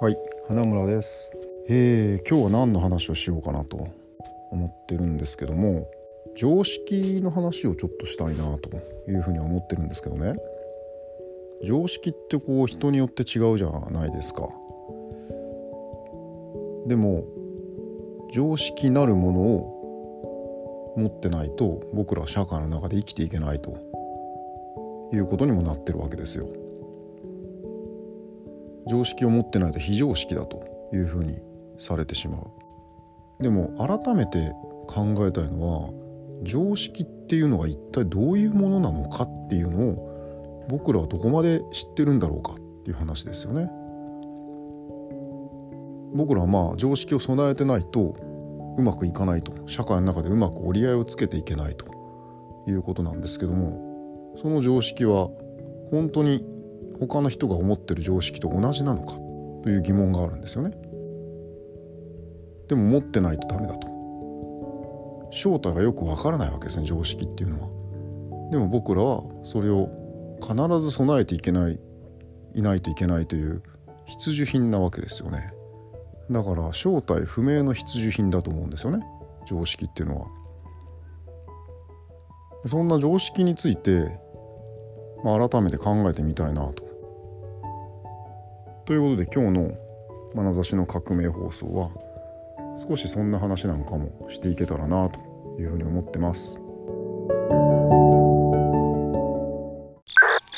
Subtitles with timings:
[0.00, 0.16] はい。
[0.46, 1.32] 花村です。
[1.68, 3.88] えー、今日は何の話をしようかなと
[4.52, 5.90] 思ってるんですけども
[6.36, 8.70] 常識の話をちょっとしたいなと
[9.10, 10.36] いうふうには思ってるんですけどね。
[11.64, 14.48] 常識ってこう人によって違うじゃないですか。
[16.86, 17.24] でも
[18.32, 23.76] 常識なるものを持ってないと僕らは社会の中で生きていけないと
[25.12, 26.46] いうことにもなってるわけですよ。
[28.88, 31.40] 常識を持ってないと非常識だというふうに
[31.76, 33.42] されてしまう。
[33.42, 34.52] でも改めて
[34.86, 35.90] 考えたいのは
[36.42, 43.70] 常識っていうのが一体どういうものなのかっていうのを僕らはどこまで知ってるんだろうかっていう話ですよね。
[46.14, 48.16] 僕らはまあ常識を備えてないと
[48.78, 51.86] うまくいかないと社会の中でうまく折り合いをつけていけないと
[52.66, 55.28] いうことなんですけどもその常識は
[55.90, 56.44] 本当に
[57.00, 59.14] 他の人が思ってる常識と同じなのか？
[59.62, 60.70] という疑問があるんですよね。
[62.68, 63.88] でも持ってないとダメだと。
[65.30, 68.50] 正体がよくわからないわけですね常識っていうのは。
[68.50, 69.90] でも僕らはそれを
[70.40, 71.78] 必ず備えていけない
[72.54, 73.62] いないといけないという
[74.06, 75.52] 必需品なわけですよね。
[76.30, 79.04] だから正体不明の必需品だと思うんですよね
[79.46, 80.26] 常識っていうのは。
[82.66, 84.18] そんな常識について、
[85.24, 86.87] まあ、改めて考えてみたいなと。
[88.88, 89.76] ということで今日の
[90.34, 91.90] 「眼差しの革命放送」は
[92.88, 95.18] 少しそんな話なんかもしていけたらなと
[95.60, 96.58] いうふうに思ってます。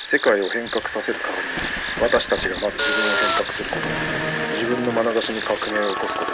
[0.06, 4.54] 世界を変革させる代わりに私たちがまず自分を変革すること。
[4.54, 6.30] 自分の眼差しに革命を起こすこと。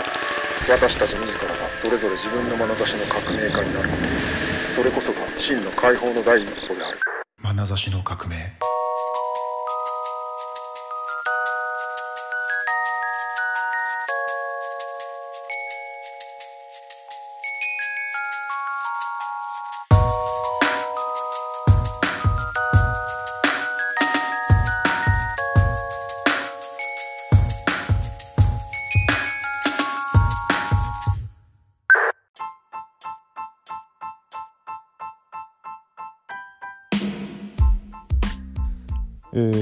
[0.70, 4.02] 私たち自らがそれぞれ自分の眼差しの革命家になること。
[4.77, 6.98] それこそが真の解放の第一歩である。
[7.42, 8.36] 眼差しの革命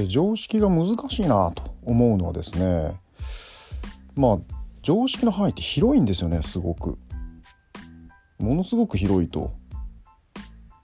[0.05, 2.95] えー、常識が難しいなと思うのはですね
[4.15, 4.37] まあ
[4.81, 6.97] 常識の範囲って広いんですよねすごく。
[8.37, 9.53] ものすごく広いと。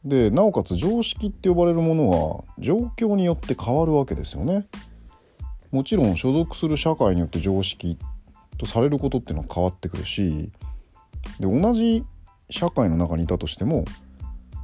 [0.03, 4.67] でなおかつ常識って呼ばれるものは状況によって変わるわけですよね。
[5.71, 7.99] もちろん所属する社会によって常識
[8.57, 10.51] とされることっていうのは変わってくるし
[11.39, 12.03] で同じ
[12.49, 13.85] 社会の中にいたとしても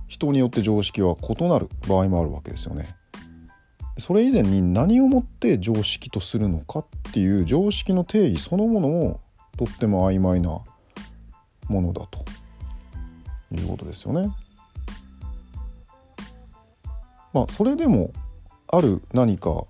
[0.08, 2.96] 人によって常識は異なる場合もあるわけですよね。
[3.98, 9.20] それ以前に何をもって常識とするのかっていう常識の定義そのものも
[9.58, 10.60] とっても曖昧な
[11.68, 12.24] ものだと
[13.52, 14.30] いうことですよね。
[17.34, 18.12] まあそれでも
[18.68, 19.66] ある何か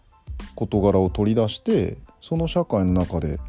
[0.55, 3.39] 事柄を取り出してその社会の中で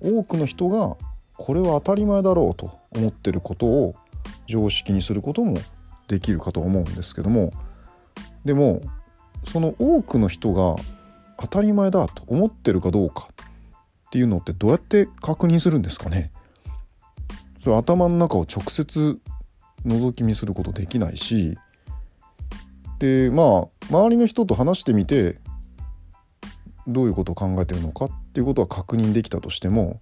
[0.00, 0.96] 多くの人が
[1.36, 3.94] これは当たり前だろうと思ってることを
[4.46, 5.56] 常識にすることも
[6.08, 7.52] できるかと思うんですけども
[8.44, 8.80] でも
[9.44, 10.76] その多くの人が
[11.38, 16.32] 当たり前だと思ってるかどうかっていうのってどうやって確認するんですかね？
[17.58, 19.20] それ頭の中を直接
[19.86, 21.56] 覗き見することできないし
[22.98, 25.38] でまあ周りの人と話してみて
[26.86, 30.00] どういうことを考えてるのかっていうことは確認できたとしても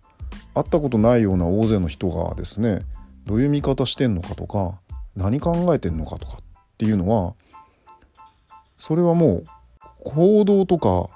[0.55, 2.81] 会ったことないような大勢の人がですね
[3.25, 4.81] どういう見方してんのかとか
[5.15, 6.41] 何考えてんのかとかっ
[6.79, 7.35] ていうのは
[8.79, 9.45] それはもう
[10.05, 11.11] 行動とか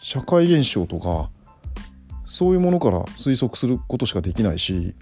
[0.00, 1.30] 社会現象とか
[2.24, 4.94] そういうものから推測することしかできないし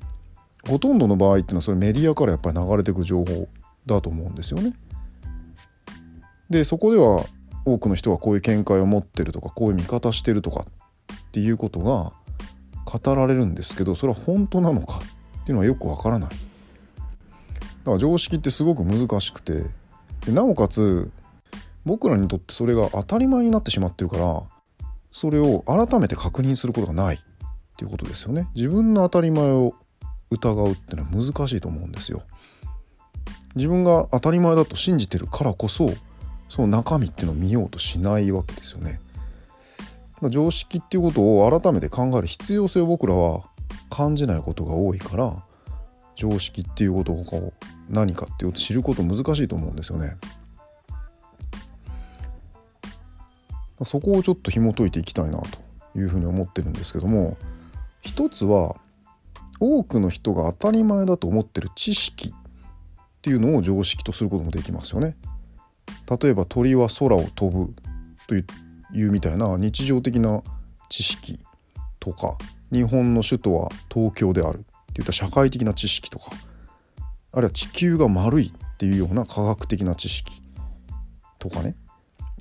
[0.67, 3.49] ほとんどの場合っていうのはそれメディアからやっぱり流れてくる情報
[3.85, 4.73] だと思うんですよね。
[6.51, 7.25] でそこでは
[7.65, 10.65] 多くの人はこういう見解を持ってるとかこういう見方してるとか
[11.29, 12.13] っていうことが
[12.85, 15.01] 語られるんですけどそれは本当なのか
[15.43, 16.31] っていうのはよくわからない。
[16.31, 16.37] だ
[17.85, 19.65] から常識ってすごく難しくて
[20.25, 21.11] でなおかつ
[21.87, 24.43] 僕らにとってそれが当たり前になってしまってるから
[25.13, 27.19] それを改めて確認することがないっ
[27.77, 28.49] ていうことですよね。
[28.55, 29.75] 自分の当たり前を
[30.31, 32.23] 疑うっていうのは難しいと思うんですよ。
[33.55, 35.91] 自分が当たり前だと信じてるからこそ
[36.49, 39.01] その中身っていうのを見ようとしないわけですよね。
[40.31, 43.43] 常識っていうことを改めて考える必要性を僕らは
[43.91, 45.45] 感じないことが多いから
[46.17, 47.53] 常識っていうことを
[47.89, 50.17] 何かっていうと知ること難しいと思うんですよね。
[53.85, 55.59] そこをちょっと紐解いていきたいなと
[55.99, 57.37] いうふうに思ってるんですけども
[58.03, 58.77] 一つは
[59.61, 65.17] 多くの人が当たり前だと思ってる知識っていうのを常識とすることもできますよね。
[66.21, 67.75] 例えば鳥は空を飛ぶ
[68.29, 68.43] とい
[69.05, 70.43] うみたいな日常的な
[70.89, 71.41] 知識
[71.99, 72.37] とか
[72.73, 74.63] 日本の首都は東京であるっ
[74.95, 76.31] ていった社会的な知識とか
[77.33, 80.41] あるいは地球が丸いっていうような科学的な知識
[81.39, 81.77] とかね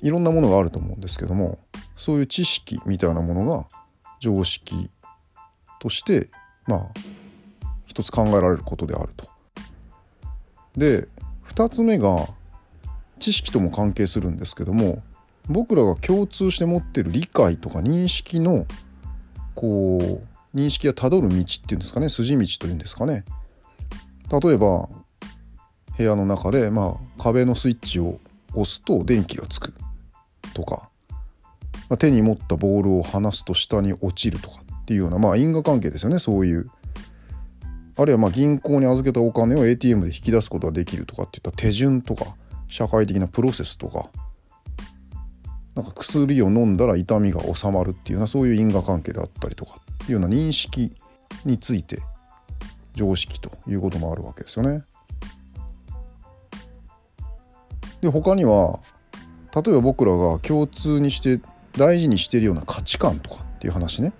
[0.02, 1.58] いろんなものがあると思うんですけども
[1.94, 3.66] そういう知識みたいなものが
[4.20, 4.90] 常識
[5.80, 6.30] として
[6.66, 6.80] まあ
[7.86, 9.28] 一つ考えられることであると。
[10.76, 11.08] で
[11.48, 12.28] 2つ目が
[13.18, 15.02] 知識とも関係するんですけども
[15.48, 18.66] 僕らが共通して持ってる理解とか認識の
[19.54, 23.24] こう認識がたどる道っていうんですかね筋道というんですかね
[24.30, 24.88] 例えば
[25.96, 28.20] 部屋の中で、まあ、壁のスイッチを
[28.50, 29.72] 押すと電気がつく
[30.56, 30.88] とか、
[31.90, 36.70] まあ、手に持ったボールを離すと下に落ちるとかっていうような、まあ、因果関係ですよねそういう
[37.98, 42.34] あるいはまあ銀行に預けたお金を ATM で引き出すことができるとかっていった手順とか
[42.68, 44.08] 社会的なプロセスとか
[45.74, 50.92] なんか薬を飲んだら痛みが治まるっていうようなそういう因果関係であったりとかっていうような認識
[51.44, 52.00] について
[52.94, 54.84] 常識ということもあるわけですよね。
[58.00, 58.78] で他には
[59.56, 61.40] 例えば僕らが共通にして
[61.72, 64.12] 大事にしてるような価値観とかっていう話ね。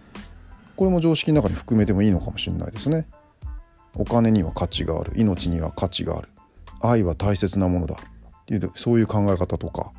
[0.76, 3.06] これも常識の中に含めてもいいのかもしれないですね。
[3.94, 5.12] お金には価値がある。
[5.16, 6.28] 命には価値がある。
[6.80, 9.92] 愛は大切なものだっていうそういう考え方とか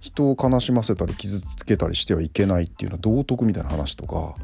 [0.00, 4.34] 人を悲しませたり傷つけたりしてはいけないっていうのは道徳みたいな話とか、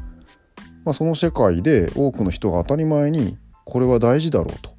[0.83, 4.71] まあ、その世界で多くの人が当たり前にこれは大事だろうと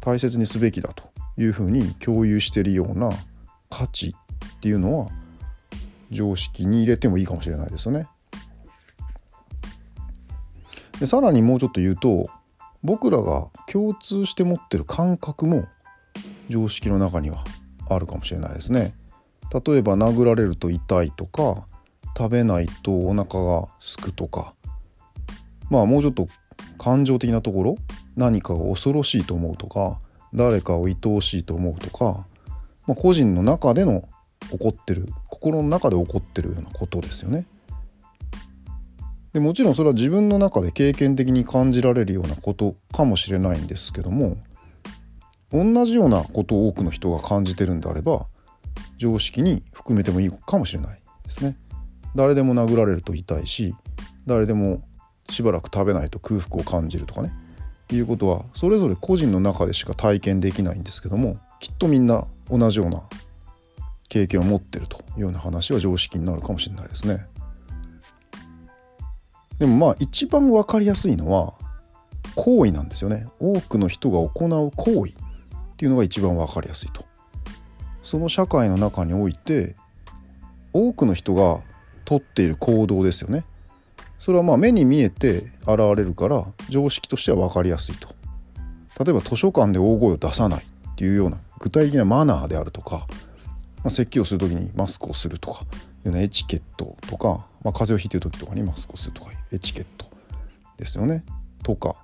[0.00, 1.04] 大切にすべきだと
[1.38, 3.10] いうふうに共有しているような
[3.70, 4.14] 価値
[4.64, 5.10] っていうのは
[6.10, 8.08] 常識に入れてもいいかもしれないですよね。
[10.98, 12.24] でさらにもうちょっと言うと
[12.82, 15.66] 僕らが共通して持ってる感覚も
[16.48, 17.44] 常識の中には
[17.90, 18.94] あるかもしれないですね。
[19.52, 21.66] 例えば殴られると痛いとか
[22.16, 24.54] 食べないとお腹がすくとか
[25.68, 26.26] まあもうちょっと
[26.78, 27.76] 感情的なところ
[28.16, 30.00] 何かを恐ろしいと思うとか
[30.32, 32.24] 誰かを愛おしいと思うとか、
[32.86, 34.08] まあ、個人の中での
[34.50, 37.46] 起こってる心の中で起こってるようなことですよね。
[39.32, 44.36] でもちろんそれは自分の中で経験的に感じられるようなことかもしれないんですけども
[45.52, 48.26] 同じようなことを多くの人が感じてるんであれば
[48.96, 51.56] 常識に含めてもいいかもしれないですね。
[52.14, 53.74] 誰でも殴られると痛いし
[54.26, 54.82] 誰でも
[55.30, 57.32] しばらく食べないと空腹を感じるとかね
[57.92, 63.02] いうことはそれぞれ個人の中でしか体験できないんですけどもきっとみんな同じような
[64.08, 67.26] 経験を持ってるというような話は常識になるかもしれないですね。
[69.58, 71.54] でもまあ一番分かりやすいのは
[72.34, 73.26] 行為なんですよね。
[73.40, 75.14] 多くの人が行う行為っ
[75.76, 77.04] ていうのが一番分かりやすいと。
[78.04, 79.74] その社会の中において
[80.72, 81.60] 多くの人が
[82.04, 83.44] とっている行動ですよね
[84.18, 88.14] それはまあ目に見えて現れるから常識としては分かりやすいと
[89.02, 93.06] 例えば図書館で大声を出さないっていうような具体的なマナーであるとか、
[93.84, 95.64] まあ、咳をする時にマスクをするとかい
[96.04, 100.06] うようなエチケットとか、まあ、風邪をひいてる時とかにマスクをするとかエチケット
[100.78, 101.22] ですよね
[101.62, 101.94] とか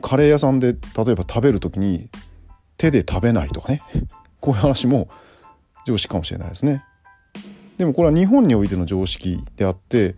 [0.00, 0.78] カレー屋さんで例
[1.12, 2.08] えば食べる時に
[2.78, 3.82] 手で食べないとかね
[4.40, 5.08] こういう話も
[5.86, 6.84] 常識かもしれないですね。
[7.76, 10.14] でもこれは日本においての常識であって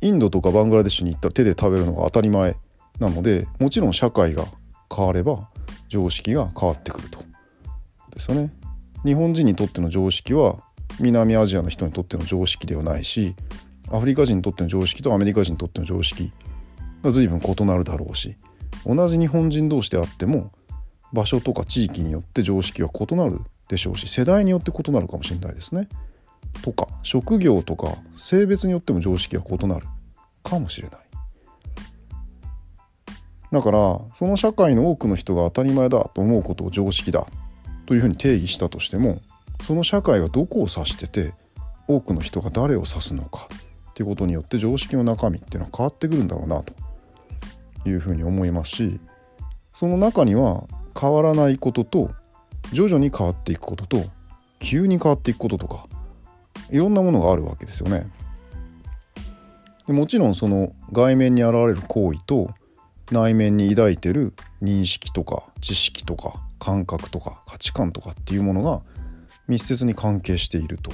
[0.00, 2.56] インドとかバングラデシュに行ったら手で食べるのが当たり前
[2.98, 4.44] なのでもちろん社会が
[4.94, 5.48] 変われば
[5.88, 7.22] 常識が変わってくると
[8.10, 8.61] ですよね。
[9.04, 10.58] 日本人にとっての常識は
[11.00, 13.34] 南アジアの人にとっての常識ではないし
[13.90, 16.32] アフリカ人にとっての常識とアメリカ人にとっての常識
[17.02, 18.36] が随分異なるだろうし
[18.86, 20.52] 同じ日本人同士であっても
[21.12, 25.88] 場所とか地域によって常識は異なるでしょうし世代によって異なるかもしれないですね。
[26.62, 29.86] とか職業とか性別によっても常識が異なる
[30.42, 31.00] かもしれない。
[33.52, 37.26] だからその社会の多くの人が当たり前だと思うことを常識だ
[37.86, 39.20] というふうに定義したとしても
[39.62, 41.34] その社会がどこを指してて
[41.88, 43.48] 多くの人が誰を指すのか
[43.90, 46.74] っていうことによって常識の中身っていうのは変わってくるんだろうなと
[47.88, 49.00] いうふうに思いますし
[49.72, 50.64] その中には
[50.98, 52.10] 変わらないことと
[52.72, 54.04] 徐々に変わっていくことと
[54.60, 55.86] 急に変わっていくこととか
[56.70, 58.06] いろんなものがあるわけですよね。
[59.88, 62.54] もちろんその外面に現れる行為と
[63.10, 68.82] 内面に抱いてる認識とか知識とか感覚とか価値観とかっていうものが
[69.48, 70.92] 密接に関係していると。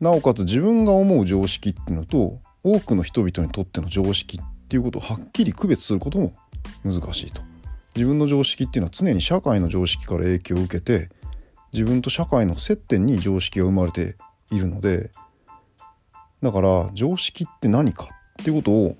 [0.00, 6.34] なおかつ自分が思う常識っていうのと多くの人々にとっての常識っていうことをはっきり区別することも
[6.84, 7.40] 難しいと
[7.96, 11.08] 自分の常識っていうのは常に社会の常識から影響を受けて
[11.72, 14.16] 自分と社会の接点に常識が生まれて
[14.50, 15.10] いるので
[16.42, 18.08] だから常識って何か
[18.40, 18.96] っていうことを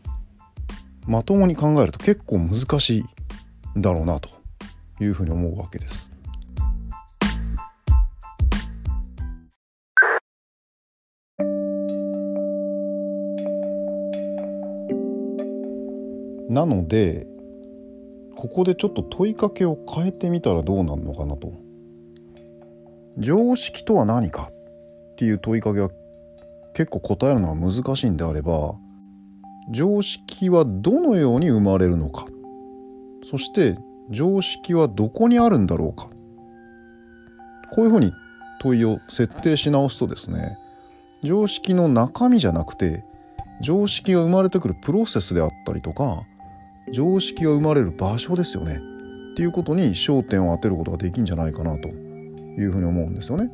[1.06, 2.99] まともに考えると結構難し
[3.75, 4.30] いんだろうなと
[5.01, 6.11] いうふうに思うわけです。
[16.49, 17.27] なので
[18.37, 21.53] ここでちょっと問いかけを変えてみたらどうなるのかなと。
[23.19, 25.89] 常識とは何かっていう問いかけは
[26.75, 28.75] 結構答えるのは難しいんであれば
[29.71, 32.27] 常識はどのように生まれるのか
[33.25, 33.79] そして
[34.11, 36.11] 常識はどこにあるんだろうか
[37.73, 38.12] こういうふうに
[38.61, 40.58] 問いを設定し直すとですね
[41.23, 43.04] 常識の中身じゃなくて
[43.61, 46.23] 常識が生まれてくるプロセスであったりとか
[46.92, 48.80] 常識が生まれる場所ですよね
[49.32, 53.50] っていうことに焦点を当てることができんじゃないかなというふうに思うんですよね。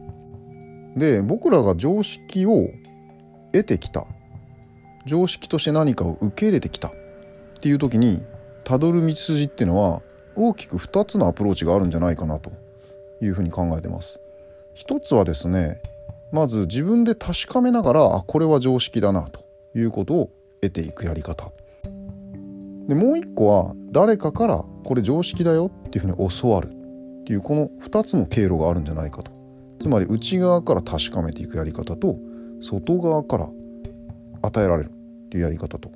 [0.97, 2.69] で僕らが常識を
[3.53, 4.07] 得てきた
[5.07, 6.93] 常識として何かを受け入れてきたっ
[7.63, 8.23] ていう時に
[8.65, 10.03] たどる道筋っていうのは
[10.41, 12.51] 大きく2つのアプローチがあるんじゃないかなと
[13.21, 14.21] いうふうに考えてます。
[14.75, 15.81] 一つはですね
[16.33, 19.45] まず自分で確かめながらあこれは常識だなと
[19.75, 20.31] いうことを
[20.61, 21.53] 得ていくやり方
[22.89, 29.33] でもう一個は誰かからこれ常識だよっていうふうに教わるっていうこの2つの経路があるんじゃないかと
[29.81, 32.17] つまり内側から確かめていくやり方と
[32.61, 33.49] 外側から
[34.43, 35.91] 与えられるっていうやり方と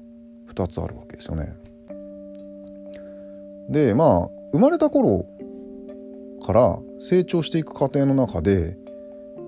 [0.53, 1.55] 2つあるわけですよね。
[3.69, 5.27] でまあ生まれた頃
[6.41, 8.79] から成長していく過程の中で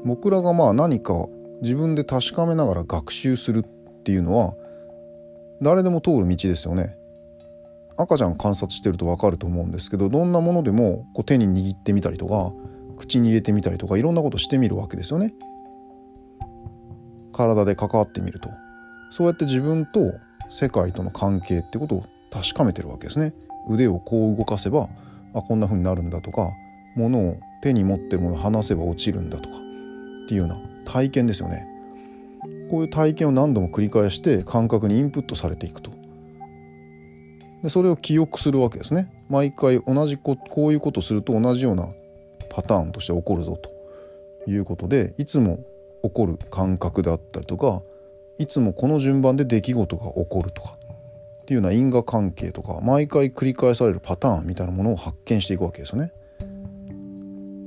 [0.05, 1.27] 僕らがまあ何か
[1.63, 4.55] 自分で確かめながら学習するっていうのは
[5.63, 6.99] 誰でも通る道ですよね。
[7.97, 12.53] 赤ちゃん観察してると分かると思うんですけどどんなものでもこう手に握ってみたりとか
[12.99, 15.35] 口に入れてみたりとかいろんなことしてみるわけですよね。
[17.33, 18.49] 体で関わってみると
[19.13, 20.15] そうやって自分と
[20.51, 23.35] 世界との関係ってことを確かめてるわけですね。
[23.69, 24.89] 腕をこう動かせば
[25.35, 26.51] あこんな風になるんだとか
[26.97, 29.59] 物を手に持ってるものを離せば落ちるんだとかっ
[30.29, 31.67] ていうような体験ですよね。
[32.71, 35.91] こういう体験を何度も繰り返して感覚にインプットされていくと。
[37.63, 39.11] でそれを記憶するわけですね。
[39.29, 41.89] 毎回同じここういうことすると同じような
[42.51, 43.77] パターンとして起こるぞと。
[44.47, 45.59] いうことでいつも
[46.03, 47.83] 起こる感覚であったりとか
[48.39, 50.77] いつもこの順番で出来事が起こるとか。
[51.47, 56.11] っていうような因果関係とか毎回繰り返されるパターンみたいなものを発見していくわけですよね。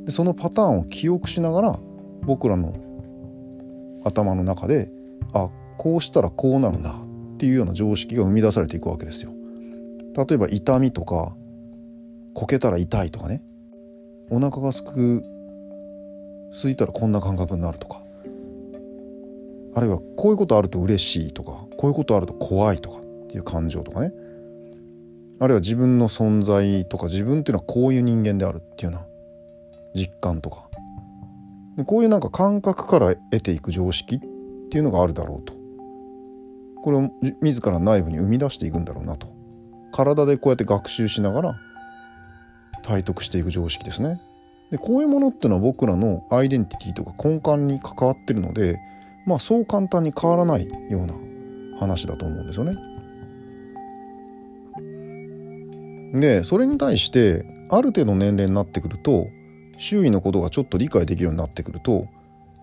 [0.04, 1.80] でそのパターンを記憶しながら
[2.24, 2.74] 僕らの
[4.04, 4.92] 頭の中で
[5.34, 9.32] あこうしたらこうなるなっていうような常識が生み出されていくわけですよ。
[10.14, 11.34] 例えば痛みとか
[12.34, 13.42] こけたら痛いとかね
[14.30, 15.24] お腹がすく
[16.52, 18.02] 空いたらこんな感覚になるとか
[19.74, 24.12] あるいはこういうことあると嬉しいとかこういうことあると怖いとかっていう感情とかね
[25.40, 29.08] あるいは自分の存在とか自分っていうのはこういう人間であるっていうような
[29.96, 30.68] 実感とか
[31.78, 34.20] でこういうなんか感覚から得ていく常識っ
[34.70, 35.54] ていうのがあるだろうと
[36.82, 39.28] これを自ら内部に生み出していくんだろうなと
[39.92, 41.56] 体でこうやって学習しながら
[42.84, 44.20] 体得していく常識ですね。
[44.72, 48.80] でこういうものっていうのは僕らのアイデンティティとか根幹に関わってるので
[49.26, 51.14] まあそう簡単に変わらないような
[51.80, 52.78] 話だと思うんですよね。
[56.14, 59.28] でそれに対してある程度年齢になってくると
[59.78, 62.08] 周囲のことがちょっと理解できるようになってくると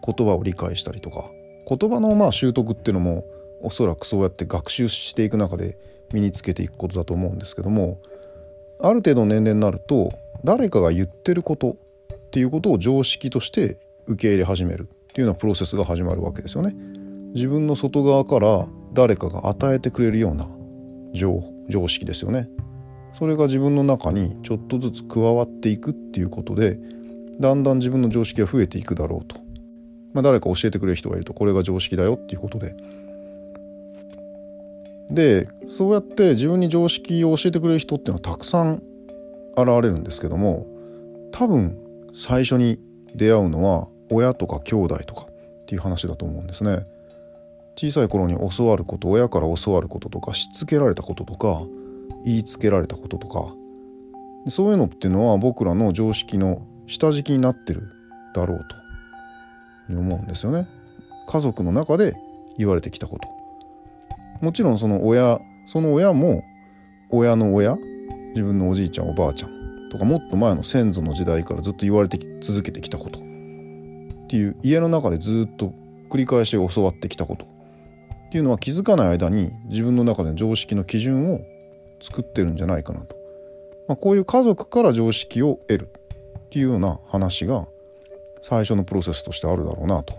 [0.05, 1.31] 言葉を理解したりとか
[1.69, 3.25] 言葉のまあ習得っていうのも
[3.63, 5.79] おそらくそうやって学習していく中で
[6.13, 8.01] 身につけていくことだと思うんですけども
[8.81, 10.13] ある程度年齢になると
[10.45, 11.77] 誰かが言ってること
[12.15, 16.75] っていうことを常識として受け入れ始めるっていうようなプロセスが始まるわけですよね。
[17.35, 20.49] 自分の外側から誰かが与えてくれるような
[21.13, 22.49] 常常識ですよね。
[23.19, 26.79] それが自分の中にちょっとずつ加わっていくっていうことで
[27.41, 29.37] だんだん自分の常識が増えていくだろうと。
[30.13, 32.75] まあ、誰か教えてくれる人がいるとこれが常識だよっていうことで
[35.11, 38.83] でそうやって自分に常識を教えてくれる人っていうのはたくさん
[39.57, 40.67] 現れるんですけども
[41.33, 41.77] 多分
[42.15, 42.79] 最初に
[43.15, 46.87] 出会うのは親とか兄弟とかっていう話だと思うんですね。
[47.77, 51.63] 小さい頃に教わること親から教わることとかしつけられたこととか
[52.25, 53.55] 言いつけられたこととか。
[54.49, 57.89] そういうのっていうのは僕らの常識の下敷きになってる
[58.35, 58.67] だろう
[59.89, 60.69] と思うんですよね。
[61.29, 62.15] 家族の中で
[62.57, 63.29] 言われてきたこと。
[64.41, 66.45] もちろんその親その親も
[67.11, 67.77] 親の親
[68.31, 73.19] 自分のおじいちゃんおばあちゃんとかもっと前の先祖の時代からずっと言われて続けてきたこと。
[73.19, 73.23] っ
[74.29, 75.73] ていう家の中でずっと
[76.11, 77.45] 繰り返し教わってきたこと。
[77.45, 81.41] っていうのは気づかない間に自分の中での常識の基準を
[82.01, 83.17] 作ってるんじゃないかなと、
[83.89, 85.89] まあ、こういう家族から常識を得る
[86.47, 87.67] っていうような話が
[88.43, 90.15] 最初のプロセスとしてあるだろうなと。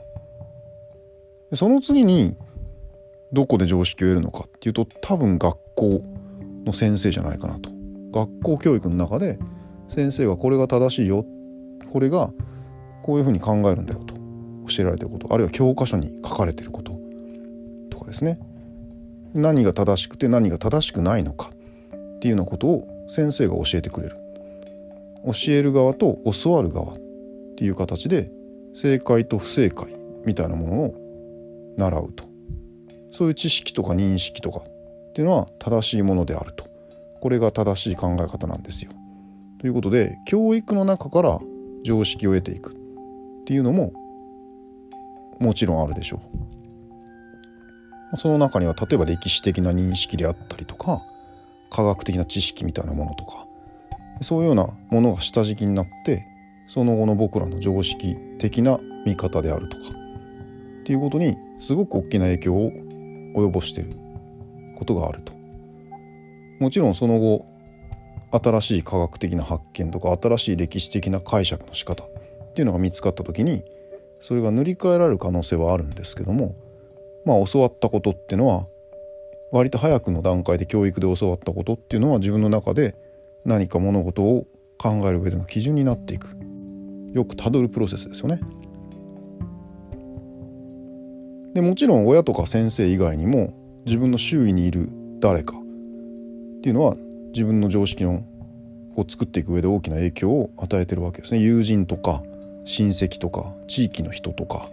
[1.54, 2.36] その次に
[3.32, 6.02] どこで常識を得るのかっていうと多分学校
[6.66, 7.70] の先生じゃないかなと。
[8.12, 9.40] 学校教育の中で
[9.88, 11.26] 先生がこれが正しいよ
[11.92, 12.32] これが
[13.04, 14.16] こういうふうに考えるんだよと
[14.68, 16.94] 教えられてることあるいは教科書に書かれてること
[17.90, 18.40] とかですね。
[19.34, 21.52] 何が正しくて何が正しくないのか
[22.18, 24.18] っていうようなことを先生が教えてくれる
[25.26, 26.98] 教える側と教わる側っ
[27.58, 28.32] ていう形で
[28.74, 29.88] 正解と不正解
[30.26, 32.26] みたいなものを習うと
[33.12, 36.66] そういう知識とか認識とかっていうのは正しいものであると
[37.22, 38.92] これが正しい考え方なんですよ。
[39.60, 41.40] ということで教育の中から
[41.84, 42.76] 常識を得ていくっ
[43.46, 43.92] ていうのも
[45.40, 46.22] もちろんあるでしょ
[48.14, 48.18] う。
[48.18, 51.02] その中には例えば歴史的な認識であったりとか
[51.70, 53.46] 科学的な知識みたいなものとか
[54.22, 56.26] そういうようなものが下敷きになって
[56.68, 62.72] その後の僕らの常識的な見方であるとかっていうことにすごく大きな影響を
[63.36, 63.98] 及ぼしている
[64.76, 65.34] ことがあると。
[66.60, 67.46] もちろんその後
[68.32, 73.64] 新しい科学的な発見とか新しい歴史的な解釈の仕方っていうのが見つかった時に
[74.20, 76.56] それが塗り替えられる可能性はあるんですけども
[77.26, 78.66] まあ教わったことっていうのは
[79.52, 82.96] 割と早くの段階で教育で教わったことっていうのは自分の中で
[83.46, 84.46] 何か物事を
[84.78, 86.38] 考える上での基準になっていく。
[87.14, 88.42] よくたどるプロセスですよね。
[91.54, 93.54] でもちろん親とか先生以外にも
[93.86, 96.96] 自分の周囲にいる誰かっていうのは
[97.34, 98.24] 自分の常識の
[98.96, 101.40] を作っていく上で大きな影響を与えてるわけですね。
[101.40, 102.22] 友人とか
[102.66, 104.70] 親戚とか地域の人とか、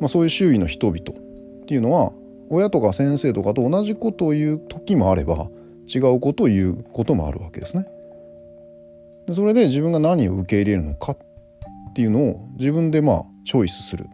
[0.00, 2.12] まあ、そういう周囲の人々っていうのは
[2.50, 5.48] 親とか先生とかと同じことを言う時もあれば
[5.92, 7.86] 違うことを言うこともあるわけですね。
[9.26, 11.18] でそれで自分が何を受け入れるのかっ
[11.94, 14.06] ていうのを自分でまあチョイスする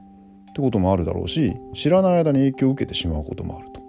[0.51, 3.81] ってこともあるだろうし知らない間に影響を受けてしまうこともあると。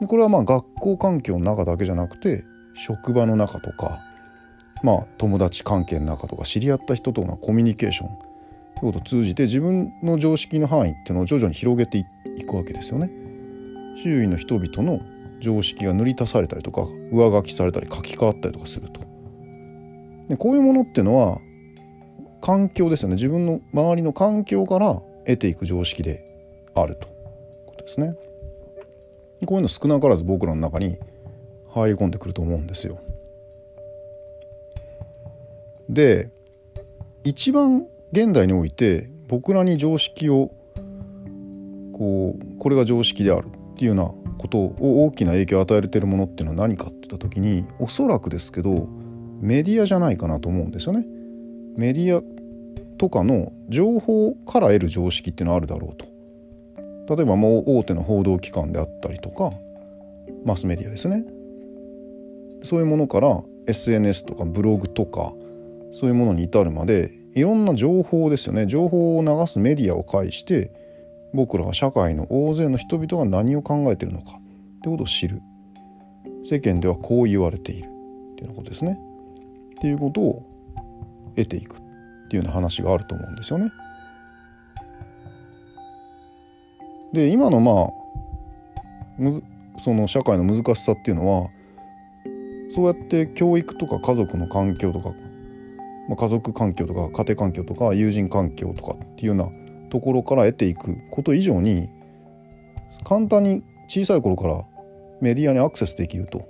[0.00, 2.44] でこれはまあ学校環境の中だけじゃなくて
[2.74, 4.00] 職場の中とか
[4.82, 8.24] まあ友達関係の中とか知り合った人とのコミュニケーションって
[8.80, 12.04] ことを通じて自分の常識の範囲っていうのを徐々に広げて
[12.36, 13.21] いくわけですよね。
[13.96, 15.00] 周囲の人々の
[15.40, 19.00] 常識が塗り足されたりとか上書きされたり書き換わったりとかすると。
[20.28, 21.40] でこういうものっていうのは
[22.40, 26.24] 環境ですよね自分の周りの環境から得ていく常識で
[26.74, 27.12] あるという
[27.66, 28.14] ことですね。
[29.46, 30.98] こういうの少なからず僕らの中に
[31.68, 33.00] 入り込んでくると思うんですよ。
[35.88, 36.30] で
[37.24, 40.52] 一番現代において僕らに常識を
[41.92, 43.48] こうこれが常識である
[43.82, 48.86] っていうようなことを大きな影響を与えているものっていうのは何かって言った時におそらくですけど
[49.40, 51.04] メディアじゃないかなと思うんですよね。
[51.76, 52.22] メディア
[52.96, 56.06] とかの情報から得る常識っていうのはあるだろうと。
[57.16, 59.50] 例えばもう大手の報道機関であったりとか
[60.44, 61.24] マスメディアですね
[62.62, 65.32] そういうものから SNS とかブログとか
[65.90, 70.70] そういうものに至るまでいろんな情報ですよね情報を流すメディアを介して
[71.34, 75.42] 僕らが社会の大勢の人々が何を考えているのかってことを知る。
[76.44, 77.88] 世間ではこう言われている。
[78.32, 78.98] っていうことですね。
[79.76, 80.42] っていうことを
[81.36, 81.78] 得ていくっ
[82.28, 83.70] ていうような話があると思うんですよね。
[87.12, 87.88] で今のまあ
[89.18, 89.42] むず
[89.78, 91.50] その社会の難しさっていうのは
[92.70, 95.10] そうやって教育とか家族の環境とか、
[96.08, 99.50] まあ、家族環境とか家庭環境とか友人環境とかっていうような
[99.92, 101.90] ところから得ていくこと以上に
[103.04, 104.64] 簡単に小さい頃から
[105.20, 106.48] メディアにアクセスできると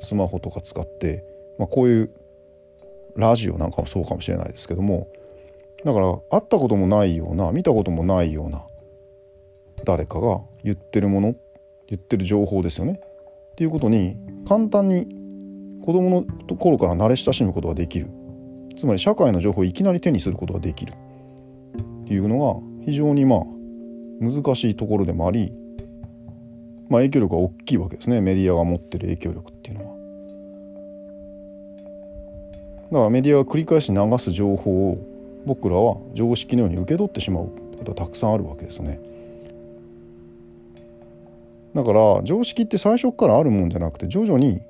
[0.00, 1.24] スマホとか使って、
[1.58, 2.14] まあ、こういう
[3.16, 5.08] ラジオなんかもそうかもしれないですけども
[5.84, 8.62] だから会ったこともないような見たこともないような
[9.84, 11.34] 誰かが言ってるもの
[11.88, 13.00] 言ってる情報ですよね。
[13.00, 14.16] っていうことに
[14.48, 15.08] 簡単に
[15.84, 18.08] 子供の頃から慣れ親しむことができる。
[18.76, 20.94] つまり社会の情報をいきなり手にすることができる。
[22.04, 23.40] っていうのが非常にまあ
[24.20, 25.52] 難しいところでもあり、
[26.88, 29.94] まあ、影響力が大きいわけですねメディアが持ってる影響力っていうのは。
[32.92, 34.98] だからメディアが繰り返し流す情報を
[35.46, 37.46] 僕らは常識のように受け取ってしまう
[37.78, 39.00] ことはたくさんあるわけですね。
[41.74, 44.62] だから常識って最初からあるもんじゃなくて徐々に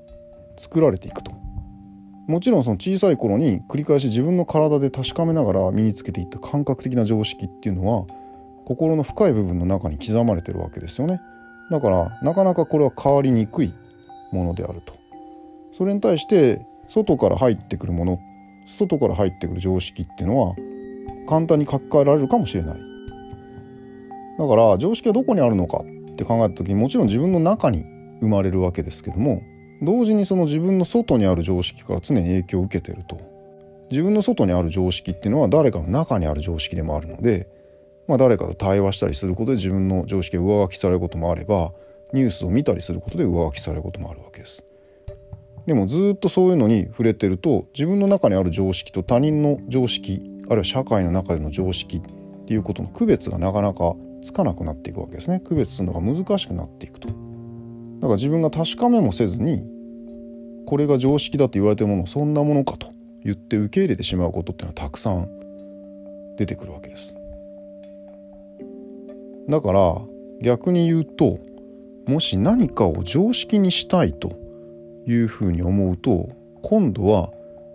[0.57, 1.33] 作られていくと
[2.27, 8.07] もちろんその小さい頃に繰り返し自分の体で確かめながら身につけていった感覚的な常識っていうのは
[8.65, 11.19] 心の深い部分の中に刻まれてるわけですよね。
[11.71, 13.73] だからなかなかこれは変わりにくい
[14.33, 14.95] ものであると。
[15.73, 18.19] それに対して外から入ってくるもの
[18.67, 20.55] 外から入ってくる常識っていうのは
[21.29, 22.79] 簡単に書き換えられるかもしれない。
[24.39, 27.85] だから常識はどこにあるのかって考えた時にもちろん自分の中に
[28.21, 29.43] 生まれるわけですけども
[29.85, 33.19] 同時にその自分の外にある常識から常に影響を受けてると。
[33.91, 37.49] 自分の外にある常識っていうのは誰かの中にある常識でもあるので、
[38.09, 41.73] まあ、誰かと対話したりすることで自分の常識が上書きされることもあれば
[42.13, 44.65] ニュースを見たりすることで上書きされることもあるわけです。
[45.67, 55.41] でもずっとそういうのに触れてると自分の中にある常識と他人の常識あるいは社会の中での常識っていうことの区別がなかなかつかなくなっていくわけですね。
[55.41, 57.09] 区別するのが難しくなっていくと。
[57.09, 59.67] だから自分が確かめもせずに
[60.67, 65.29] これが常識だと言われてるものそんなものかと言って受け入れてしまうことっていうのはたくさん
[66.37, 67.17] 出てくるわけです
[69.49, 70.01] だから
[70.41, 71.39] 逆に言うと
[72.07, 74.33] もし何かを常識にしたいと
[75.07, 76.29] いうふうに思うと
[76.63, 77.31] 今度は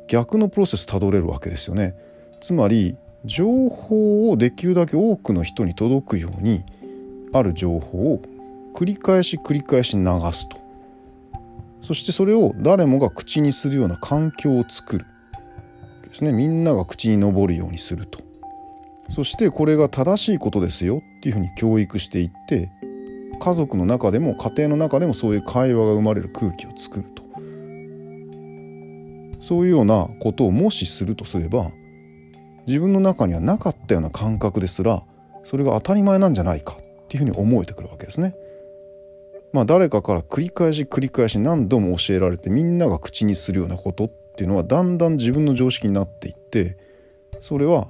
[0.08, 1.95] 逆のプロセスたどれるわけですよね。
[2.41, 6.63] つまり情報をできるだけ多くの人に届くように
[7.34, 8.21] ある情報を
[8.73, 10.58] 繰り返し繰り返し流すと
[11.81, 15.05] そしてそれを誰もが口にするような環境を作る。
[16.09, 16.33] ですね。
[16.33, 18.19] みんなが口に上るようにすると。
[19.09, 22.69] そしてこれが正しいことですよっていうふうに教育していって
[23.39, 27.23] 家族の中でも家庭の中でもそういう会話が生まれる空気を作ると。
[29.41, 31.71] そういうようなことをもしするとすれば
[32.67, 35.01] 自分の中にはなかったような感覚ですら
[35.43, 38.35] それが当たり前なんじゃないかっていうふうに思えてくるわけですね。
[39.51, 46.77] まあ誰かから繰り返し繰り返し何度も教えられてみんなが口にするようなことっていうのはだんだん自分の常識になっていって
[47.41, 47.89] それは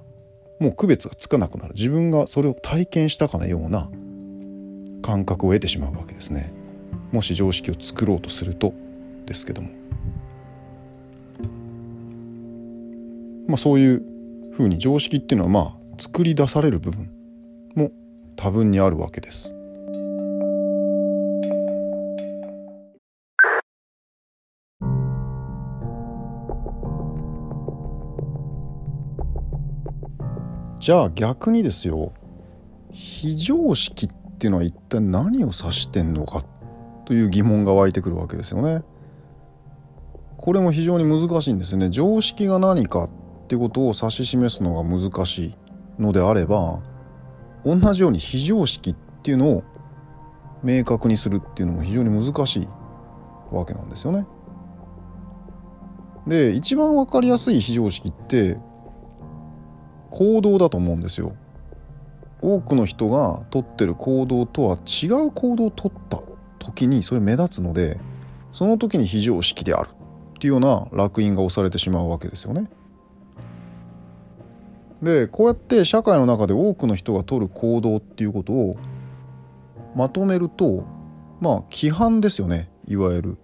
[0.60, 1.74] もう区別がつかなくなる。
[1.74, 3.90] 自分がそれを体験したかのような
[5.02, 6.52] 感覚を得てしまうわけですね。
[7.12, 8.74] もし常識を作ろうとすると
[9.26, 9.70] ですけども。
[13.48, 14.04] まあそういう
[14.52, 17.10] ふうに常識っていうのはまあ作り出される部分
[17.74, 17.92] も
[18.36, 19.56] 多分にあるわけです。
[30.80, 32.14] じゃあ逆にですよ
[32.92, 36.42] 非常識っていうのは一体何を指してんのか
[37.06, 38.84] という疑問が湧いてくるわけですよね。
[40.38, 41.90] これも非常に難しいんですね。
[41.90, 43.10] 常識が何かっ
[43.48, 45.56] てことを指し示すのが難しい
[46.00, 46.82] のであれば
[47.66, 49.64] 同じように非常識っていうのを
[50.64, 52.68] 明確にするっていうのも非常に難しい
[53.52, 54.26] わけなんですよね。
[56.28, 58.58] で一番分かりやすい非常識って
[60.10, 61.36] 行動だと思うんですよ。
[62.42, 66.22] 多くの人が取ってる行動とは違う行動を取った
[66.58, 68.00] 時にそれ目立つので
[68.54, 72.70] その時に非常識であるっていうような烙印が押されてしまうわけですよね。
[75.02, 78.78] でこうやって社会の中で多くの人が取る行動っていうことを
[79.96, 80.84] まとめると
[81.40, 83.38] まあ規範ですよねいわゆる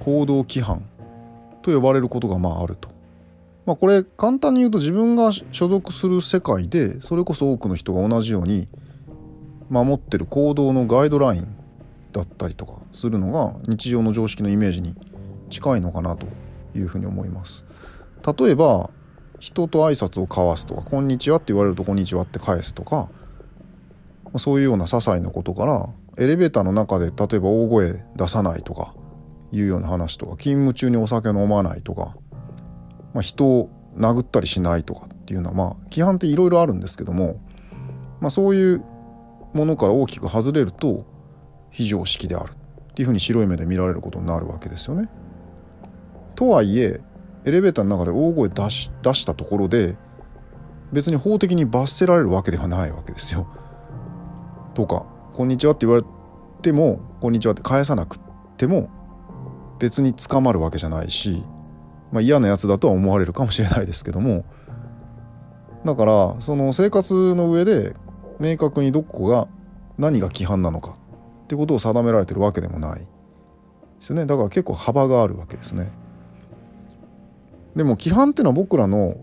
[0.00, 0.84] 行動規範
[1.62, 2.90] と呼ばれることがまああると。
[3.64, 8.68] まあ、これ簡単に言うと自分が所属する世界でそれこそ多くの人が同じように
[9.70, 11.56] 守ってる行動のガイドライン
[12.12, 14.94] だったりとかするのが日常の常識のイメージに
[15.48, 16.26] 近いのかなと
[16.74, 17.64] いうふうに思います。
[18.38, 18.90] 例えば
[19.38, 23.08] 人と挨拶を交わすとか「こんにちは」って言われると「こんにちは」って返すとか
[24.36, 28.94] そういうような些細なことからエレベーターの中で例えば大声出さないとか
[29.50, 32.14] いうような話とか勤務中にお酒飲まないとか、
[33.14, 37.40] まあ、人を殴ったりしないとかっていうのはまあ規範っていろいろあるんですけども、
[38.20, 38.84] まあ、そういう
[39.52, 41.06] ものから大きく外れると
[41.70, 45.08] 非常識であるっていうふうに白い目で見られることになるわけですよね。
[46.34, 47.00] とはいえ
[47.44, 49.96] エレベーターの中で大声出し出したところで
[50.92, 53.46] 別に法的に罰せられるわけではないわけですよ。
[54.74, 56.06] とか「こんにちは」って言われ
[56.62, 58.18] ても「こんにちは」って返さなく
[58.56, 58.88] ても
[59.78, 61.42] 別に捕まるわけじゃないし、
[62.12, 64.44] まあ、嫌なやつだとは思われるかもしれないですけども。
[65.84, 67.96] だからその生活の上で
[68.38, 69.48] 明確にどこが
[69.98, 70.92] 何が規範なのか
[71.44, 73.06] ってことを定められてるわけでもないで
[74.00, 74.26] すよね。
[74.26, 75.90] だから結構幅があるわけですね。
[77.74, 79.16] でも規範っていうのは僕らの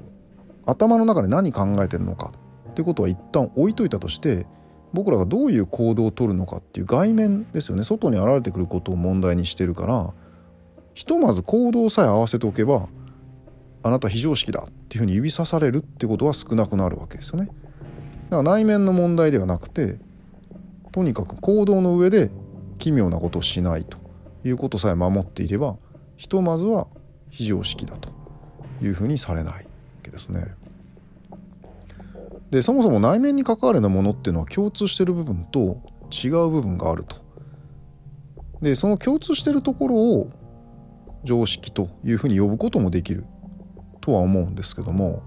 [0.65, 2.33] 頭の中で何考えてるのか
[2.71, 4.47] ってことは一旦置いといたとして
[4.91, 7.83] 僕らがどういう行動をとるのかっていう外面ですよね。
[7.83, 10.13] 外に現れてくることを問題にしてるから。
[10.99, 12.89] ひとまず行動さえ合わせておけば
[13.83, 17.45] あなた非常識だっていうふうに指さされるってことは少なくなるわけですよね。
[17.45, 17.55] だか
[18.31, 19.97] ら内面の問題ではなくて
[20.91, 22.31] とにかく行動の上で
[22.79, 23.97] 奇妙なことをしないと
[24.43, 25.77] いうことさえ守っていれば
[26.17, 26.87] ひとまずは
[27.29, 28.09] 非常識だと
[28.81, 29.61] いうふうにされないわ
[30.03, 30.47] けですね。
[32.51, 35.81] でそもそも内面に関わるようなものっていうのは共通してる部分と
[36.11, 37.15] 違う部分があると。
[38.61, 40.31] でその共通してるところを
[41.23, 43.25] 常識というふうに呼ぶこともできる
[44.01, 45.23] とは思うんですけども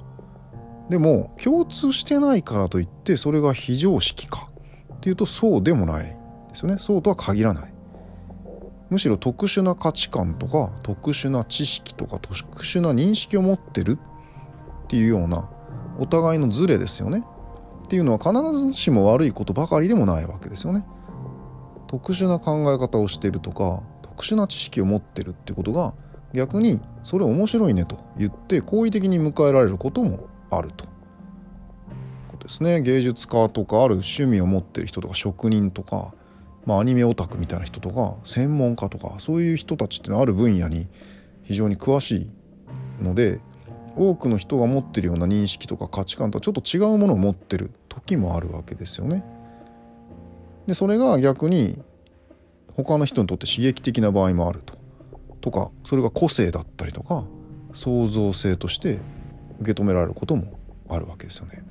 [0.88, 4.50] でも共通してないからといってそれが非常識か
[4.94, 6.14] っていうとそうでもないで
[6.54, 6.78] すよね。
[6.78, 7.72] そうとは限らない。
[8.90, 13.98] むしろ特殊な価値観とか特殊な知識とか特殊な認識を持ってる
[14.84, 15.48] っていうような
[15.98, 17.22] お互いのズレですよね。
[17.86, 20.84] っていうのは必ずしも悪いことばかりでもないわけですよね。
[21.86, 23.82] 特殊な考え方をしているとか
[24.22, 25.94] 特殊な知識を持ってるってことが
[26.32, 30.84] 逆にそれ面白いねと言って好意的に迎えられることもあると。
[32.28, 36.14] ことですね芸術家とかある趣味を持ってる人とか職人とか、
[36.66, 40.86] まあ、アニメオタクみたいな人とか専門家とかそういう人たちってのはある分野に
[41.42, 42.28] 非常に詳し
[43.00, 43.40] いので
[43.96, 49.24] 多くの人が持ってるような認識とか価値観とはちょっと違うものを持ってる時もあるわけですよね。
[50.68, 51.82] でそれが逆に
[52.76, 54.80] 他の人にとって刺激的な場合もあると。
[55.40, 57.24] とかそれが個性だったりとか
[57.72, 59.00] 創造性として
[59.60, 60.56] 受け止められることも
[60.88, 61.64] あるわけですよね。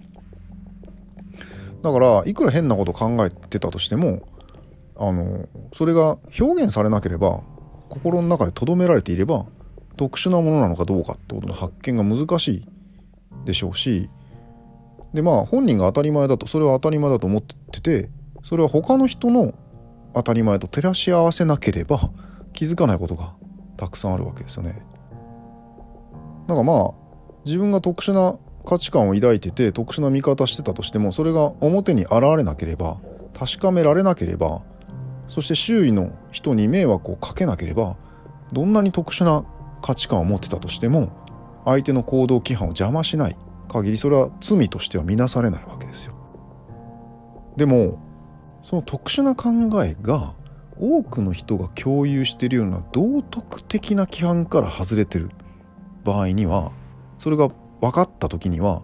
[1.82, 4.28] だからいくら変なこと考えてたとしても
[4.98, 7.42] あのそれが表現されなければ
[7.90, 9.46] 心の中で留められていれば
[9.98, 12.66] 特殊なものなのかどうかってことの発見が難しい
[13.46, 14.10] でしょうし
[15.14, 18.10] でまあ本人が当たり前だとそれは当たり前だと思ってて
[18.44, 19.54] それは他の人の
[20.14, 22.12] 当たり前と照らし合わせなければ
[22.54, 23.34] 気づかないことが
[23.78, 24.82] たくさんあるわけですよね。
[26.48, 26.92] だかまあ
[27.46, 33.00] 自分が特殊な価値観を抱いてて特殊な見方してたとしてもそれが表に現れなければ
[33.34, 34.62] 確かめられなければ
[35.28, 37.98] そして周囲の人に迷惑をかけなければ
[38.52, 39.46] どんなに特殊な
[39.82, 41.12] 価値観を持ってたとしても
[41.66, 46.14] 相手の行動規範を邪魔しない限りそれは罪としては見なされないわけですよ。
[47.56, 48.00] でも
[48.64, 50.34] その特殊な考えが
[50.80, 55.30] 多くの人が共有しているような道徳的な規範から外れてる
[56.04, 56.72] 場合には
[57.18, 57.50] それが
[57.82, 58.84] 分かった時には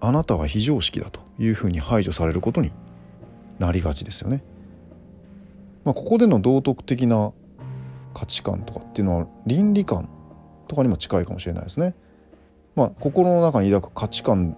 [0.00, 2.72] あなたは非常識だというふうに排除されることに
[3.58, 4.42] なりがちですよね。
[5.84, 7.32] まあ、ここでの道徳的な
[8.12, 10.08] 価値観とかっていうのは倫理観
[10.66, 11.94] とかにも近いかもしれないですね。
[12.74, 14.56] まあ、心の中に抱く価値観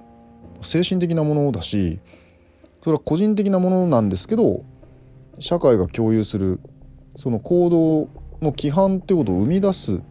[0.63, 2.01] 精神的なものだし
[2.87, 4.65] それは個人的なものなんですけど
[5.41, 6.61] 社会が共有する
[7.17, 8.03] その行動
[8.41, 10.03] の規範ってことを生み出す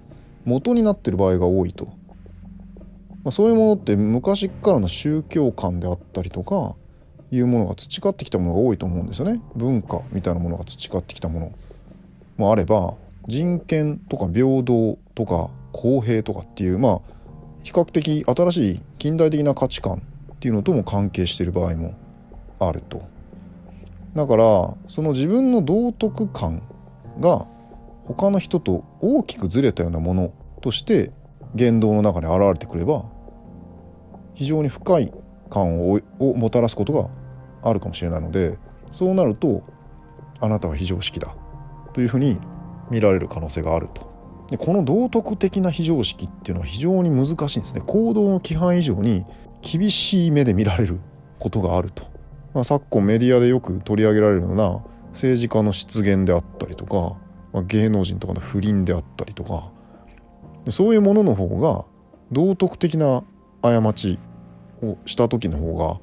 [0.44, 6.76] 元になってる場合が多いと、まあ、そういうものって昔からの宗教観であったりとか
[7.32, 9.42] いうものが培ってきたものが多いと思うんですよね。
[9.56, 11.52] 文化みたいなものが培ってきたもの。
[12.36, 17.02] もあれば人権とか平等とか公平とかっていうまあ
[17.64, 20.02] 比較的新しい近代的な価値観
[20.34, 21.96] っていうのとも関係してる場合も
[22.60, 23.04] あると。
[24.16, 26.62] だからその自分の道徳感
[27.20, 27.48] が
[28.06, 31.12] 他の人と大きくずれたようなものとして
[31.54, 33.06] 言動の中に現れてくれば
[34.34, 35.12] 非常に深い
[35.50, 37.10] 感をもたらすことが
[37.62, 38.58] あるかもしれないので
[38.92, 39.64] そうなると
[40.40, 41.36] あなたは非常識だ
[41.94, 42.40] というふうに
[42.90, 44.14] 見られる可能性があると。
[44.50, 49.26] でこの道徳的な非常識っていうのは非常に難しいんですね行動の規範以上に
[49.64, 51.00] 厳しい目で見られる
[51.40, 52.04] ことがあると
[52.56, 57.18] まあ、昨今メディアでよく取り上げられるような政治家の失言であったりとか、
[57.52, 59.70] まあ、芸能人とかの不倫であったりとか
[60.70, 61.86] そういうものの方が
[62.32, 63.24] 道徳的な
[63.62, 64.20] 過ち
[64.82, 66.00] をした時の方が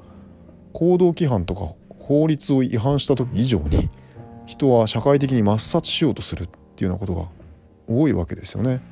[0.74, 3.88] 行動規範とか法律を違反した時以上に
[4.44, 7.28] 人は社会的に抹殺しようとするっていうようなことが
[7.88, 8.82] 多いわけですよね。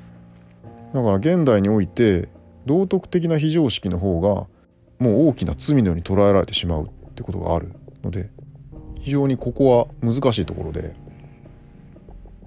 [0.95, 2.29] だから現代において
[2.65, 4.47] 道徳的な非常識の方が
[4.99, 8.31] もう大きな罪のように捉えられてしまうってことがあるので
[9.01, 10.95] 非常にここは難しいところで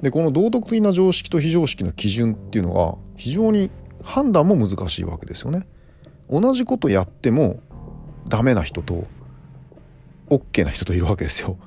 [0.02, 3.72] でこの道徳的な常識と非常識の基準っていうのが非常に
[4.04, 5.66] 判断も難しいわけですよね。
[6.30, 7.62] 同じことやっても
[8.28, 9.06] ダメな人と
[10.30, 11.58] OK な人といるわけですよ。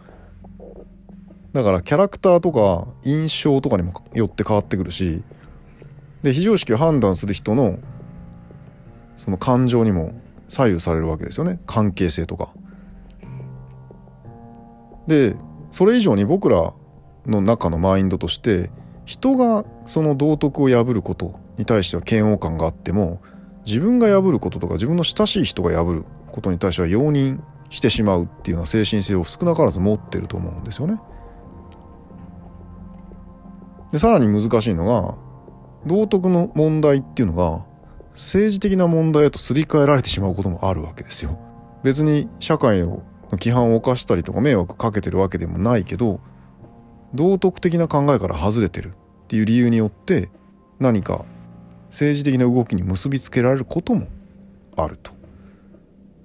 [1.55, 5.23] だからキャラクターとか印象とかにもよって変わってくるし
[6.23, 7.79] で非常識を判断する人の
[9.17, 10.13] その感情にも
[10.49, 12.51] 左右されるわけですよね関係性とか。
[15.07, 15.37] で
[15.71, 16.73] それ以上に僕ら
[17.27, 18.71] の中のマインドとして
[19.05, 23.21] 人がその道徳を破ることに対しては嫌悪感があっても
[23.65, 27.41] 自分が破ることとか自分の親しい人が破ることに対しては容認
[27.71, 31.01] してしまうっていうような精神性を少なからず持ってると思うんですよね。
[33.93, 35.15] でさらに難しいのが
[35.87, 37.65] 道徳の問題っていうのが
[38.13, 41.39] 政治的な問題へとすり替えられてしまうこともあるわけですよ。
[41.83, 46.21] 別に社会の規範を犯したりとか迷惑かけてるわけでもないけど
[47.15, 50.31] 道徳的な考えから外れてるっていう理由によって
[50.79, 51.25] 何か
[51.89, 54.09] 政治的な動きに結びつけられることも
[54.77, 55.13] あると。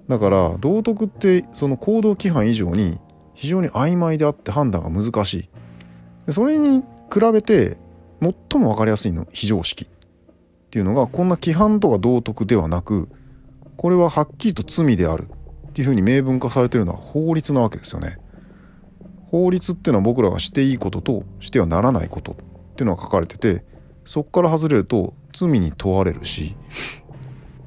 [0.08, 2.98] だから道徳ってその行動規範以上に
[3.34, 5.48] 非常に曖昧であって判断が難し
[6.26, 6.32] い。
[6.32, 7.78] それに比べて
[8.20, 9.88] 最も分かりやすいの非常識っ
[10.70, 13.08] ていうのがこんな規範とか道徳ではなく
[13.76, 15.28] これははっきりと罪である
[15.72, 18.18] っていうふうに明文化されてるのは法律なわけですよね。
[19.30, 22.36] 法律っていうのは僕らがしていいこととしてはならないことっ
[22.76, 23.64] ていうのが書かれてて
[24.04, 26.54] そこから外れると罪に問われるし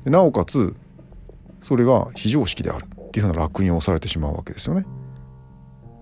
[0.04, 0.76] なおかつ
[1.62, 4.86] それが非常識であるっていうふうな烙印を押されてしまうわけですよね。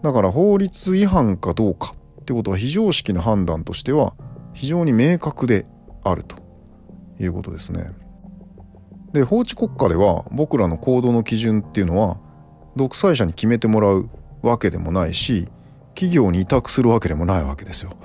[0.02, 4.16] だから法律違反かどうかってことは非常識な判断としては
[4.54, 5.66] 非常に明確で
[6.04, 6.36] あると
[7.22, 7.88] いうことですね。
[9.14, 12.18] で法治国家では僕らの行動の基準っていうのは
[12.76, 14.10] 独裁者に決めてもらう
[14.42, 15.48] わけでもないし
[15.94, 17.96] 企業に委託するわけでもないわけですよ。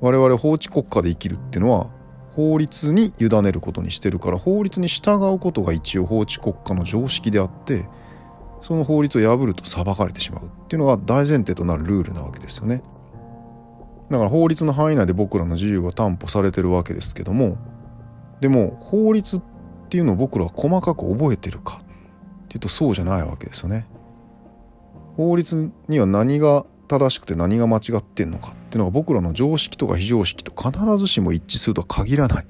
[0.00, 1.90] 我々法治国家で生きるっていうのは
[2.34, 7.84] 法律に委ねることにしてるから法律に従うことが一応法治国家の常識であって
[8.62, 12.82] その法律を破ると裁かれてしまうっていうのが大前提となるルールなわけですよね。
[14.10, 17.58] だから法律の範囲内で僕らの自由は担保されてるわけですけども
[18.40, 19.57] でも法律って
[19.88, 21.80] っていうのを僕らは細かく覚えてるか
[22.44, 23.86] っていうとそうじゃないわけですよね。
[25.16, 32.46] 法律には何が正しくて何が間違ってんのかっていうのが僕らの常識とか非常識と必ずしも一致するとは限らない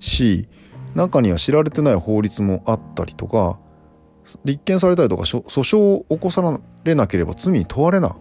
[0.00, 0.48] し
[0.96, 3.58] 中には知られてない法律もあったりとか
[4.44, 6.42] 立件されたりとか訴訟を起こさ
[6.82, 8.16] れなければ罪に問われな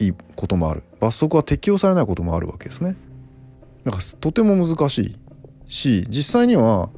[0.00, 2.96] いこともある罰則は適用されないこともあるわけですね。
[3.84, 5.16] なんかとても難しい
[5.68, 6.90] し実際には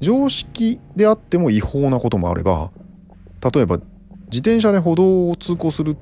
[0.00, 2.70] 常識であっても違法なこともあれば
[3.52, 3.78] 例えば
[4.30, 5.96] 自転車で歩道を通行するっ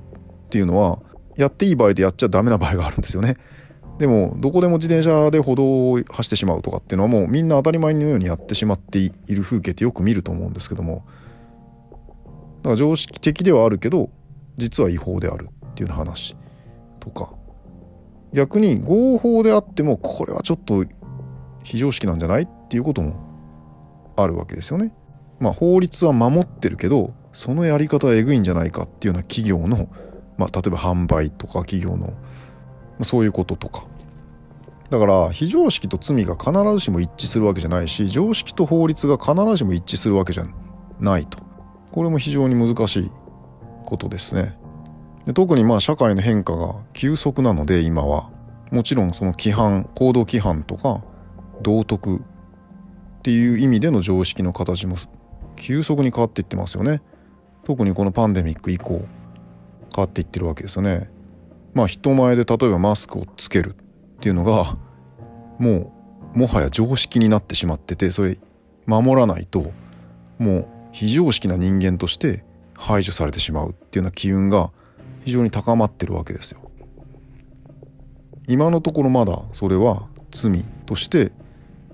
[0.49, 0.99] ていうのは
[1.35, 3.37] やっていい場合でやっちゃダメな場合があるんですよね。
[3.99, 11.03] でもどこでも自転車で歩道を走ってしまうとかっていうのはもうみんな当たり前のようにやってしまっている風景ってよく見ると思うんですけども
[12.57, 14.11] だから常識的ではあるけど
[14.57, 16.35] 実は違法であるっていう話
[16.99, 17.33] とか
[18.33, 20.85] 逆に合法であってもこれはちょっと
[21.63, 23.26] 非常識なんじゃないっていうことも
[24.17, 24.91] あるわけですよね。
[25.39, 29.87] まあ法律は守ってるけどそのやり方はえぐいんじゃないかっていうような企業の
[30.37, 32.13] まあ、例えば販売とか企業の
[33.01, 33.85] そういうこととか。
[34.89, 40.45] だから非常識と罪が必ずしも一致するわけじゃないし常識と法律が必ずしも一致するわけじゃ
[40.99, 41.39] ないと。
[41.91, 43.11] これも非常に難しい
[43.85, 44.57] ことですね。
[45.25, 48.29] で特にまあ社会の変化が急速なので今は。
[48.69, 51.01] もちろんその規範行動規範とか
[51.61, 52.21] 道徳
[53.27, 54.95] っていう意味での常識の形も
[55.57, 57.01] 急速に変わっていってますよね
[57.65, 59.05] 特にこのパンデミック以降
[59.93, 61.09] 変わっていってるわけですよね。
[61.73, 64.77] まあ人前で例えばマスクをつけるっていうのが
[65.59, 65.91] も
[66.33, 68.37] うもはや常識になってしまっててそれ
[68.85, 69.73] 守らないと
[70.37, 72.45] もう非常識な人間として
[72.77, 74.71] 排除されてしまうっていうような機運が
[75.25, 76.61] 非常に高まってるわけですよ。
[78.47, 81.33] 今のところまだそれは罪として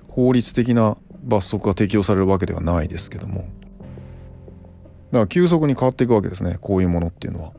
[0.08, 3.46] 法律的な罰則が適用されるわけではないですけども
[5.12, 7.52] だから急速に変わっていくわけですねこういうものっていうのは。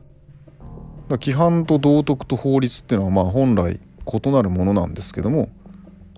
[1.07, 5.49] だ規範と道徳と法律っていうのはまあ本来異なるものなんですけども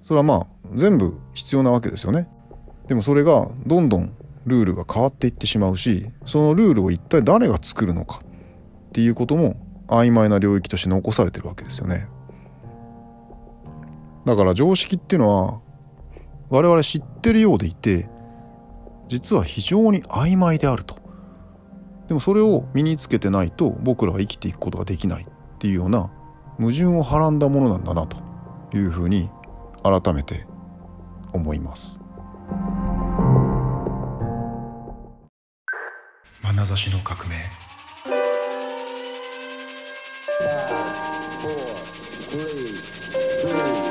[0.04, 2.30] それはまあ全部必要なわけですよね。
[2.88, 4.14] でもそれがどんどん
[4.46, 8.22] ルールが変わっていってしまうしそのルールを一体誰が作るのか
[8.90, 12.08] っていうことも曖昧な領域として残されてるわけですよね。
[14.26, 15.60] だから常識っていうのは
[16.50, 18.10] 我々知ってるようでいて
[19.08, 20.96] 実は非常に曖昧であると。
[22.08, 26.10] でもそれを身につけてないと僕らは生きていくことができないっていうような
[26.58, 28.18] 矛盾をはらんだものなんだなと
[28.74, 29.30] いうふうに
[29.84, 30.46] 改めて
[31.34, 32.02] 思います。
[36.44, 37.36] 眼差しの革命。
[42.28, 42.38] 4
[43.48, 43.87] 3 2